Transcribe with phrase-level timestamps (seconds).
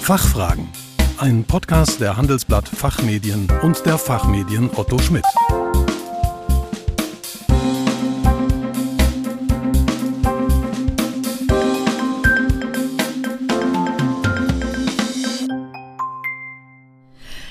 [0.00, 0.66] Fachfragen.
[1.18, 5.24] Ein Podcast der Handelsblatt Fachmedien und der Fachmedien Otto Schmidt.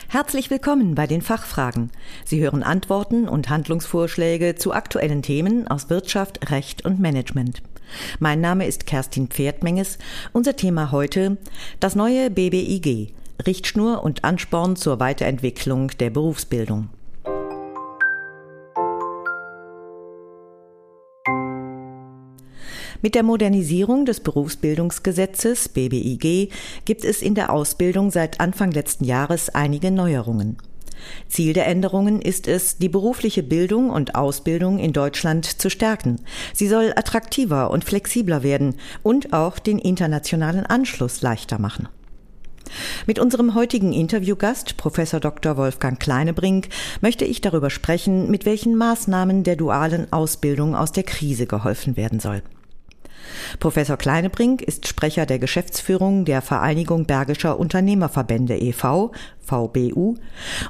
[0.10, 1.92] Herzlich willkommen bei den Fachfragen.
[2.26, 7.62] Sie hören Antworten und Handlungsvorschläge zu aktuellen Themen aus Wirtschaft, Recht und Management.
[8.20, 9.98] Mein Name ist Kerstin Pferdmenges.
[10.34, 11.38] Unser Thema heute
[11.80, 13.14] das neue BBIG,
[13.46, 16.90] Richtschnur und Ansporn zur Weiterentwicklung der Berufsbildung.
[23.02, 26.52] Mit der Modernisierung des Berufsbildungsgesetzes BBIG
[26.84, 30.58] gibt es in der Ausbildung seit Anfang letzten Jahres einige Neuerungen.
[31.28, 36.22] Ziel der Änderungen ist es, die berufliche Bildung und Ausbildung in Deutschland zu stärken.
[36.54, 41.88] Sie soll attraktiver und flexibler werden und auch den internationalen Anschluss leichter machen.
[43.08, 45.58] Mit unserem heutigen Interviewgast, Professor Dr.
[45.58, 46.70] Wolfgang Kleinebrink,
[47.02, 52.20] möchte ich darüber sprechen, mit welchen Maßnahmen der dualen Ausbildung aus der Krise geholfen werden
[52.20, 52.44] soll.
[53.60, 60.16] Professor Kleinebrink ist Sprecher der Geschäftsführung der Vereinigung Bergischer Unternehmerverbände e.V., VBU,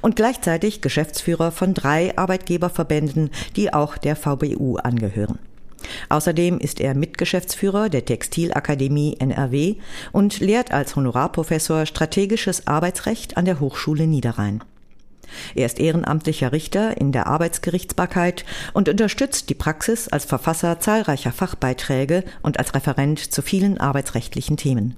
[0.01, 5.39] und gleichzeitig Geschäftsführer von drei Arbeitgeberverbänden, die auch der VBU angehören.
[6.09, 9.75] Außerdem ist er Mitgeschäftsführer der Textilakademie NRW
[10.11, 14.63] und lehrt als Honorarprofessor strategisches Arbeitsrecht an der Hochschule Niederrhein.
[15.55, 22.23] Er ist ehrenamtlicher Richter in der Arbeitsgerichtsbarkeit und unterstützt die Praxis als Verfasser zahlreicher Fachbeiträge
[22.41, 24.95] und als Referent zu vielen arbeitsrechtlichen Themen.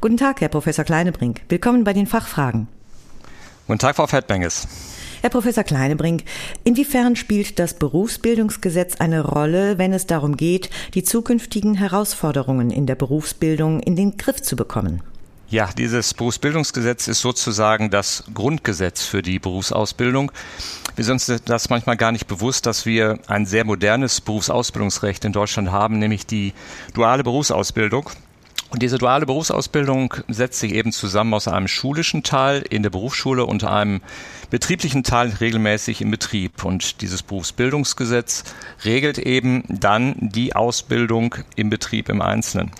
[0.00, 1.42] Guten Tag, Herr Professor Kleinebrink.
[1.48, 2.68] Willkommen bei den Fachfragen.
[3.66, 4.66] Guten Tag, Frau Fettmenges.
[5.22, 6.24] Herr Professor Kleinebrink,
[6.64, 12.96] inwiefern spielt das Berufsbildungsgesetz eine Rolle, wenn es darum geht, die zukünftigen Herausforderungen in der
[12.96, 15.00] Berufsbildung in den Griff zu bekommen?
[15.52, 20.32] Ja, dieses Berufsbildungsgesetz ist sozusagen das Grundgesetz für die Berufsausbildung.
[20.96, 25.32] Wir sind uns das manchmal gar nicht bewusst, dass wir ein sehr modernes Berufsausbildungsrecht in
[25.34, 26.54] Deutschland haben, nämlich die
[26.94, 28.08] duale Berufsausbildung.
[28.70, 33.44] Und diese duale Berufsausbildung setzt sich eben zusammen aus einem schulischen Teil in der Berufsschule
[33.44, 34.00] und einem
[34.48, 36.64] betrieblichen Teil regelmäßig im Betrieb.
[36.64, 38.44] Und dieses Berufsbildungsgesetz
[38.86, 42.72] regelt eben dann die Ausbildung im Betrieb im Einzelnen.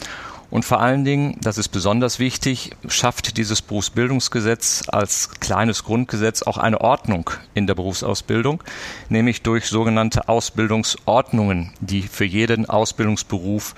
[0.52, 6.58] Und vor allen Dingen, das ist besonders wichtig, schafft dieses Berufsbildungsgesetz als kleines Grundgesetz auch
[6.58, 8.62] eine Ordnung in der Berufsausbildung,
[9.08, 13.74] nämlich durch sogenannte Ausbildungsordnungen, die für jeden Ausbildungsberuf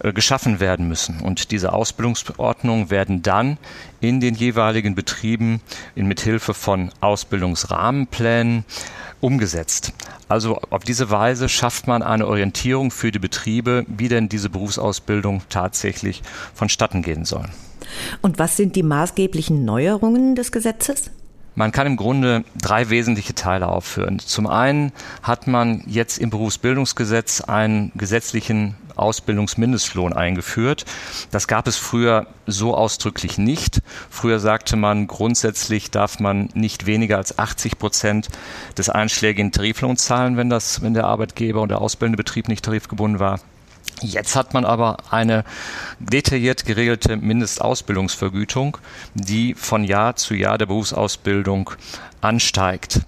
[0.00, 1.20] geschaffen werden müssen.
[1.20, 3.58] Und diese Ausbildungsordnungen werden dann
[4.00, 5.60] in den jeweiligen Betrieben
[5.94, 8.64] in mithilfe von Ausbildungsrahmenplänen
[9.20, 9.92] umgesetzt.
[10.28, 15.42] Also auf diese Weise schafft man eine Orientierung für die Betriebe, wie denn diese Berufsausbildung
[15.48, 16.22] tatsächlich
[16.54, 17.46] vonstatten gehen soll.
[18.20, 21.10] Und was sind die maßgeblichen Neuerungen des Gesetzes?
[21.56, 24.18] Man kann im Grunde drei wesentliche Teile aufführen.
[24.18, 24.92] Zum einen
[25.22, 30.84] hat man jetzt im Berufsbildungsgesetz einen gesetzlichen Ausbildungsmindestlohn eingeführt.
[31.30, 33.82] Das gab es früher so ausdrücklich nicht.
[34.10, 38.28] Früher sagte man, grundsätzlich darf man nicht weniger als 80 Prozent
[38.76, 43.20] des einschlägigen Tariflohns zahlen, wenn das, wenn der Arbeitgeber und der ausbildende Betrieb nicht tarifgebunden
[43.20, 43.40] war.
[44.00, 45.44] Jetzt hat man aber eine
[45.98, 48.78] detailliert geregelte Mindestausbildungsvergütung,
[49.14, 51.70] die von Jahr zu Jahr der Berufsausbildung
[52.20, 53.00] ansteigt.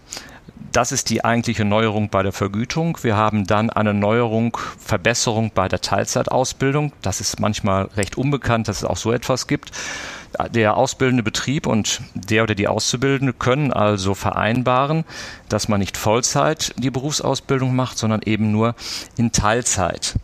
[0.72, 2.98] Das ist die eigentliche Neuerung bei der Vergütung.
[3.02, 6.92] Wir haben dann eine Neuerung, Verbesserung bei der Teilzeitausbildung.
[7.02, 9.70] Das ist manchmal recht unbekannt, dass es auch so etwas gibt.
[10.50, 15.04] Der ausbildende Betrieb und der oder die Auszubildende können also vereinbaren,
[15.48, 18.74] dass man nicht Vollzeit die Berufsausbildung macht, sondern eben nur
[19.16, 20.14] in Teilzeit.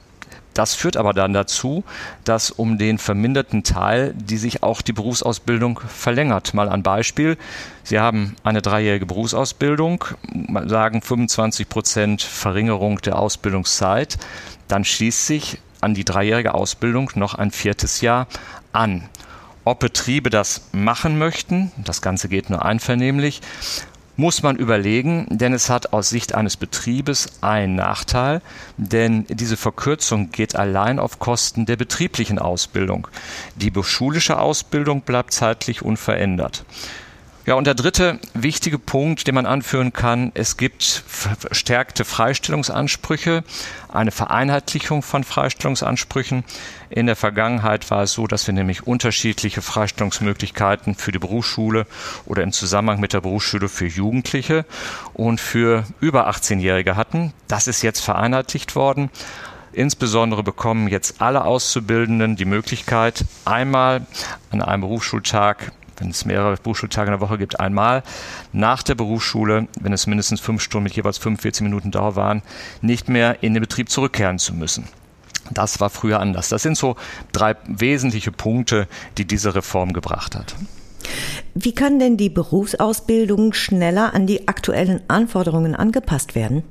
[0.55, 1.85] Das führt aber dann dazu,
[2.25, 6.55] dass um den verminderten Teil, die sich auch die Berufsausbildung verlängert.
[6.55, 7.39] Mal ein Beispiel.
[7.85, 10.05] Sie haben eine dreijährige Berufsausbildung,
[10.67, 14.19] sagen 25 Prozent Verringerung der Ausbildungszeit.
[14.69, 18.27] Dann schließt sich an die dreijährige Ausbildung noch ein viertes Jahr
[18.73, 19.09] an.
[19.65, 23.41] Ob Betriebe das machen möchten, das Ganze geht nur einvernehmlich,
[24.17, 28.43] muss man überlegen, denn es hat aus Sicht eines Betriebes einen Nachteil,
[28.77, 33.09] denn diese Verkürzung geht allein auf Kosten der betrieblichen Ausbildung.
[33.57, 36.65] Die schulische Ausbildung bleibt zeitlich unverändert.
[37.45, 43.43] Ja, und der dritte wichtige Punkt, den man anführen kann, es gibt verstärkte Freistellungsansprüche,
[43.89, 46.45] eine Vereinheitlichung von Freistellungsansprüchen.
[46.89, 51.89] In der Vergangenheit war es so, dass wir nämlich unterschiedliche Freistellungsmöglichkeiten für die Berufsschule
[52.27, 54.65] oder im Zusammenhang mit der Berufsschule für Jugendliche
[55.13, 57.33] und für über 18-Jährige hatten.
[57.49, 59.11] Das ist jetzt vereinheitlicht worden.
[59.73, 64.07] Insbesondere bekommen jetzt alle Auszubildenden die Möglichkeit, einmal
[64.53, 65.73] an einem Berufsschultag
[66.03, 68.03] wenn es mehrere Berufsschultage in der Woche gibt, einmal
[68.53, 72.43] nach der Berufsschule, wenn es mindestens fünf Stunden mit jeweils 45 Minuten Dauer waren,
[72.81, 74.89] nicht mehr in den Betrieb zurückkehren zu müssen.
[75.51, 76.49] Das war früher anders.
[76.49, 76.97] Das sind so
[77.33, 78.89] drei wesentliche Punkte,
[79.19, 80.55] die diese Reform gebracht hat.
[81.55, 86.63] Wie kann denn die Berufsausbildung schneller an die aktuellen Anforderungen angepasst werden?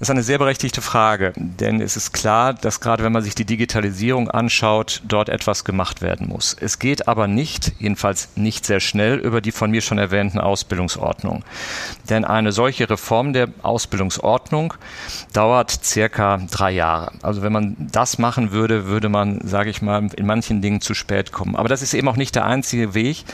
[0.00, 3.36] Das ist eine sehr berechtigte Frage, denn es ist klar, dass gerade wenn man sich
[3.36, 6.56] die Digitalisierung anschaut, dort etwas gemacht werden muss.
[6.58, 11.44] Es geht aber nicht, jedenfalls nicht sehr schnell, über die von mir schon erwähnten Ausbildungsordnung.
[12.10, 14.74] Denn eine solche Reform der Ausbildungsordnung
[15.32, 17.12] dauert circa drei Jahre.
[17.22, 20.94] Also wenn man das machen würde, würde man, sage ich mal, in manchen Dingen zu
[20.94, 21.54] spät kommen.
[21.54, 23.24] Aber das ist eben auch nicht der einzige Weg.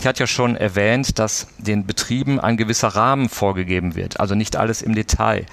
[0.00, 4.56] Ich hatte ja schon erwähnt, dass den Betrieben ein gewisser Rahmen vorgegeben wird, also nicht
[4.56, 5.46] alles im Detail.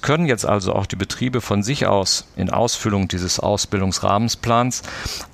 [0.00, 4.82] Können jetzt also auch die Betriebe von sich aus in Ausfüllung dieses Ausbildungsrahmensplans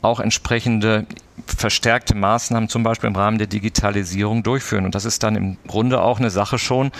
[0.02, 1.06] auch entsprechende
[1.46, 4.84] verstärkte Maßnahmen zum Beispiel im Rahmen der Digitalisierung durchführen.
[4.84, 6.90] Und das ist dann im Grunde auch eine Sache schon,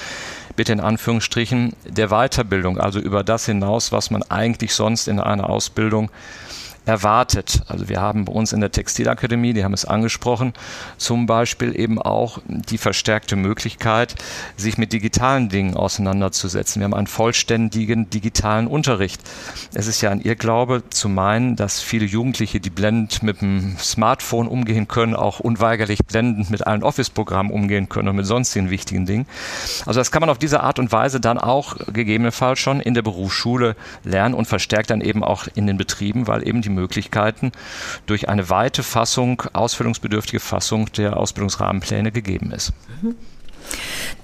[0.56, 5.50] bitte in Anführungsstrichen, der Weiterbildung, also über das hinaus, was man eigentlich sonst in einer
[5.50, 6.10] Ausbildung
[6.88, 7.60] erwartet.
[7.68, 10.54] Also wir haben bei uns in der Textilakademie, die haben es angesprochen,
[10.96, 14.14] zum Beispiel eben auch die verstärkte Möglichkeit,
[14.56, 16.80] sich mit digitalen Dingen auseinanderzusetzen.
[16.80, 19.20] Wir haben einen vollständigen digitalen Unterricht.
[19.74, 24.48] Es ist ja ein Irrglaube zu meinen, dass viele Jugendliche, die blendend mit dem Smartphone
[24.48, 29.26] umgehen können, auch unweigerlich blendend mit allen Office-Programmen umgehen können und mit sonstigen wichtigen Dingen.
[29.84, 33.02] Also das kann man auf diese Art und Weise dann auch gegebenenfalls schon in der
[33.02, 37.52] Berufsschule lernen und verstärkt dann eben auch in den Betrieben, weil eben die Möglichkeiten
[38.06, 42.72] durch eine weite Fassung, ausfüllungsbedürftige Fassung der Ausbildungsrahmenpläne gegeben ist.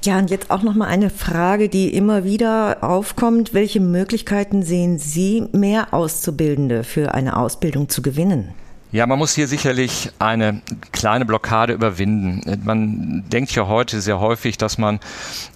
[0.05, 3.53] Ja, und jetzt auch noch mal eine Frage, die immer wieder aufkommt.
[3.55, 8.55] Welche Möglichkeiten sehen Sie, mehr Auszubildende für eine Ausbildung zu gewinnen?
[8.95, 10.63] Ja, man muss hier sicherlich eine
[10.93, 12.63] kleine Blockade überwinden.
[12.63, 15.01] Man denkt ja heute sehr häufig, dass man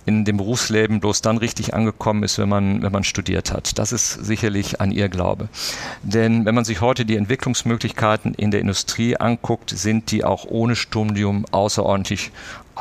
[0.07, 3.79] in dem Berufsleben bloß dann richtig angekommen ist, wenn man, wenn man studiert hat.
[3.79, 5.49] Das ist sicherlich ein Irrglaube.
[6.03, 10.75] Denn wenn man sich heute die Entwicklungsmöglichkeiten in der Industrie anguckt, sind die auch ohne
[10.75, 12.33] Studium außerordentlich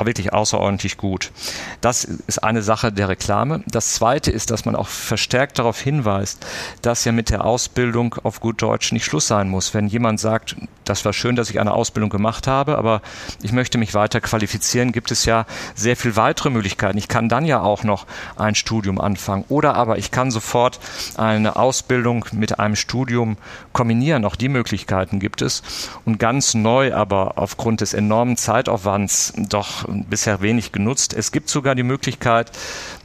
[0.06, 1.32] wirklich außerordentlich gut.
[1.80, 3.62] Das ist eine Sache der Reklame.
[3.66, 6.44] Das zweite ist, dass man auch verstärkt darauf hinweist,
[6.82, 9.74] dass ja mit der Ausbildung auf gut Deutsch nicht Schluss sein muss.
[9.74, 13.02] Wenn jemand sagt, das war schön, dass ich eine Ausbildung gemacht habe, aber
[13.42, 16.98] ich möchte mich weiter qualifizieren, gibt es ja sehr viel weitere Möglichkeiten.
[16.98, 18.06] Ich kann dann ja auch noch
[18.36, 20.80] ein Studium anfangen oder aber ich kann sofort
[21.16, 23.36] eine Ausbildung mit einem Studium
[23.72, 24.24] kombinieren.
[24.24, 25.62] Auch die Möglichkeiten gibt es.
[26.04, 31.14] Und ganz neu, aber aufgrund des enormen Zeitaufwands doch bisher wenig genutzt.
[31.14, 32.50] Es gibt sogar die Möglichkeit,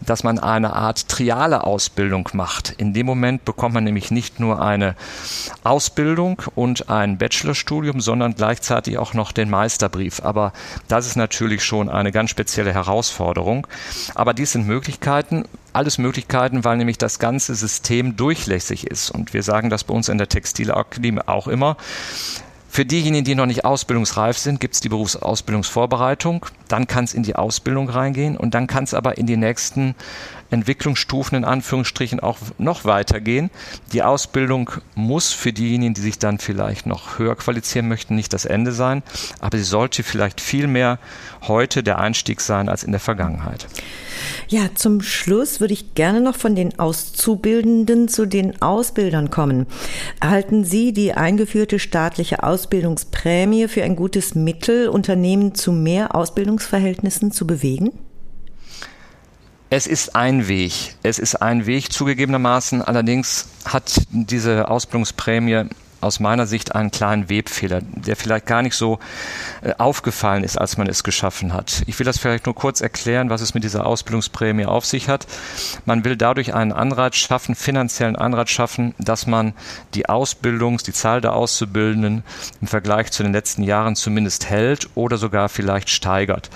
[0.01, 2.71] dass man eine Art triale Ausbildung macht.
[2.77, 4.95] In dem Moment bekommt man nämlich nicht nur eine
[5.63, 10.21] Ausbildung und ein Bachelorstudium, sondern gleichzeitig auch noch den Meisterbrief.
[10.23, 10.53] Aber
[10.87, 13.67] das ist natürlich schon eine ganz spezielle Herausforderung.
[14.15, 19.09] Aber dies sind Möglichkeiten, alles Möglichkeiten, weil nämlich das ganze System durchlässig ist.
[19.09, 21.77] Und wir sagen das bei uns in der Textilakademie auch immer.
[22.73, 26.47] Für diejenigen, die noch nicht ausbildungsreif sind, gibt es die Berufsausbildungsvorbereitung.
[26.67, 29.93] Dann kann es in die Ausbildung reingehen und dann kann es aber in die nächsten
[30.53, 33.49] Entwicklungsstufen in Anführungsstrichen auch noch weitergehen.
[33.91, 38.45] Die Ausbildung muss für diejenigen, die sich dann vielleicht noch höher qualifizieren möchten, nicht das
[38.45, 39.03] Ende sein,
[39.39, 40.99] aber sie sollte vielleicht viel mehr
[41.47, 43.67] heute der Einstieg sein als in der Vergangenheit.
[44.47, 49.65] Ja, zum Schluss würde ich gerne noch von den Auszubildenden zu den Ausbildern kommen.
[50.23, 57.47] Halten Sie die eingeführte staatliche Ausbildungsprämie für ein gutes Mittel, Unternehmen zu mehr Ausbildungsverhältnissen zu
[57.47, 57.91] bewegen?
[59.75, 60.71] Es ist ein Weg.
[61.01, 62.83] Es ist ein Weg zugegebenermaßen.
[62.83, 65.63] Allerdings hat diese Ausbildungsprämie
[66.03, 68.99] aus meiner Sicht einen kleinen Webfehler, der vielleicht gar nicht so
[69.61, 71.83] äh, aufgefallen ist, als man es geschaffen hat.
[71.87, 75.25] Ich will das vielleicht nur kurz erklären, was es mit dieser Ausbildungsprämie auf sich hat.
[75.85, 79.53] Man will dadurch einen Anreiz schaffen, finanziellen Anreiz schaffen, dass man
[79.93, 82.23] die Ausbildungs-, die Zahl der Auszubildenden
[82.61, 86.49] im Vergleich zu den letzten Jahren zumindest hält oder sogar vielleicht steigert.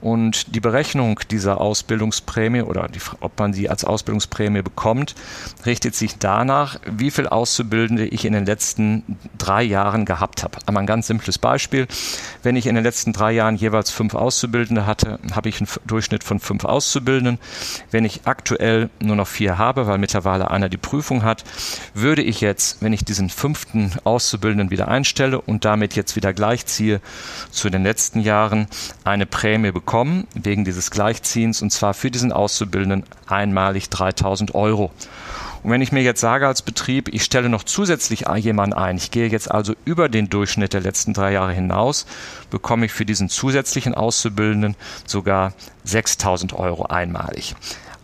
[0.00, 5.14] Und die Berechnung dieser Ausbildungsprämie oder die, ob man sie als Ausbildungsprämie bekommt,
[5.66, 10.58] richtet sich danach, wie viel Auszubildende ich in den letzten letzten drei Jahren gehabt habe.
[10.66, 11.86] Aber ein ganz simples Beispiel.
[12.42, 16.24] Wenn ich in den letzten drei Jahren jeweils fünf Auszubildende hatte, habe ich einen Durchschnitt
[16.24, 17.38] von fünf Auszubildenden.
[17.90, 21.44] Wenn ich aktuell nur noch vier habe, weil mittlerweile einer die Prüfung hat,
[21.94, 27.00] würde ich jetzt, wenn ich diesen fünften Auszubildenden wieder einstelle und damit jetzt wieder gleichziehe
[27.50, 28.66] zu den letzten Jahren,
[29.04, 34.90] eine Prämie bekommen wegen dieses Gleichziehens und zwar für diesen Auszubildenden einmalig 3000 Euro.
[35.62, 39.10] Und wenn ich mir jetzt sage als Betrieb, ich stelle noch zusätzlich jemanden ein, ich
[39.10, 42.06] gehe jetzt also über den Durchschnitt der letzten drei Jahre hinaus,
[42.50, 45.52] bekomme ich für diesen zusätzlichen Auszubildenden sogar
[45.84, 47.54] 6000 Euro einmalig.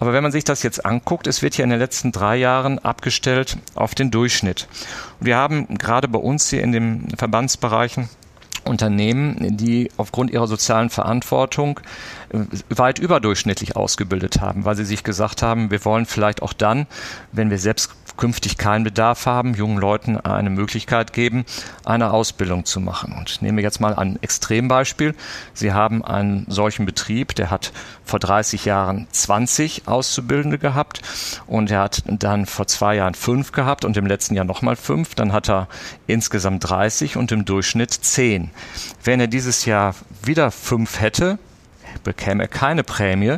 [0.01, 2.79] Aber wenn man sich das jetzt anguckt, es wird hier in den letzten drei Jahren
[2.79, 4.69] abgestellt auf den Durchschnitt.
[5.21, 8.09] wir haben gerade bei uns hier in den Verbandsbereichen
[8.65, 11.81] Unternehmen, die aufgrund ihrer sozialen Verantwortung
[12.31, 16.87] äh, weit überdurchschnittlich ausgebildet haben, weil sie sich gesagt haben, wir wollen vielleicht auch dann,
[17.33, 21.45] wenn wir selbst künftig keinen Bedarf haben, jungen Leuten eine Möglichkeit geben,
[21.85, 23.13] eine Ausbildung zu machen.
[23.13, 25.15] Und nehmen wir jetzt mal ein Extrembeispiel.
[25.53, 27.73] Sie haben einen solchen Betrieb, der hat
[28.05, 31.01] vor 30 Jahren 20 Auszubildende gehabt
[31.47, 35.15] und er hat dann vor zwei Jahren fünf gehabt und im letzten Jahr nochmal fünf.
[35.15, 35.69] Dann hat er
[36.07, 38.51] insgesamt 30 und im Durchschnitt 10.
[39.03, 41.39] Wenn er dieses Jahr wieder fünf hätte,
[42.03, 43.37] bekäme er keine Prämie,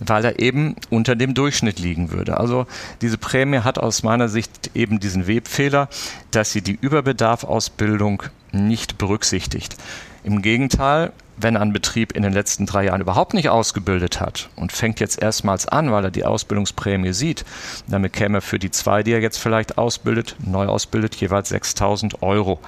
[0.00, 2.38] weil er eben unter dem Durchschnitt liegen würde.
[2.38, 2.66] Also
[3.00, 5.88] diese Prämie hat aus meiner Sicht eben diesen Webfehler,
[6.30, 9.76] dass sie die Überbedarfausbildung nicht berücksichtigt.
[10.22, 14.72] Im Gegenteil, wenn ein Betrieb in den letzten drei Jahren überhaupt nicht ausgebildet hat und
[14.72, 17.44] fängt jetzt erstmals an, weil er die Ausbildungsprämie sieht,
[17.86, 22.22] damit käme er für die zwei, die er jetzt vielleicht ausbildet, neu ausbildet, jeweils 6000
[22.22, 22.60] Euro.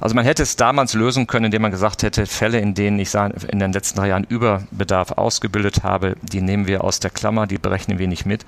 [0.00, 3.14] Also man hätte es damals lösen können, indem man gesagt hätte, Fälle, in denen ich
[3.14, 7.58] in den letzten drei Jahren Überbedarf ausgebildet habe, die nehmen wir aus der Klammer, die
[7.58, 8.44] berechnen wir nicht mit.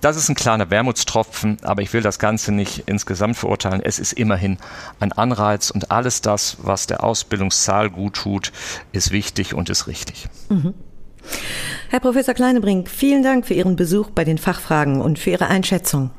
[0.00, 3.80] Das ist ein kleiner Wermutstropfen, aber ich will das Ganze nicht insgesamt verurteilen.
[3.82, 4.58] Es ist immerhin
[5.00, 8.52] ein Anreiz und alles das, was der Ausbildungszahl gut tut,
[8.96, 10.28] ist wichtig und ist richtig.
[10.48, 10.74] Mhm.
[11.88, 16.10] Herr Professor Kleinebrink, vielen Dank für Ihren Besuch bei den Fachfragen und für Ihre Einschätzung.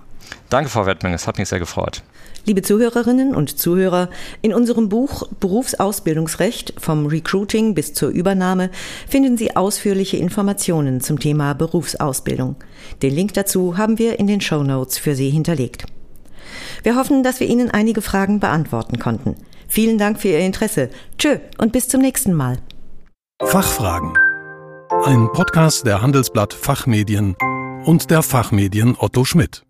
[0.50, 2.04] Danke, Frau Wettmeng, es hat mich sehr gefreut.
[2.46, 4.10] Liebe Zuhörerinnen und Zuhörer,
[4.42, 8.70] in unserem Buch Berufsausbildungsrecht vom Recruiting bis zur Übernahme
[9.10, 12.56] finden Sie ausführliche Informationen zum Thema Berufsausbildung.
[13.02, 15.88] Den Link dazu haben wir in den Show Notes für Sie hinterlegt.
[16.84, 19.36] Wir hoffen, dass wir Ihnen einige Fragen beantworten konnten.
[19.68, 20.90] Vielen Dank für Ihr Interesse.
[21.18, 22.58] Tschö und bis zum nächsten Mal.
[23.44, 24.14] Fachfragen.
[25.04, 27.36] Ein Podcast der Handelsblatt Fachmedien
[27.86, 29.67] und der Fachmedien Otto Schmidt.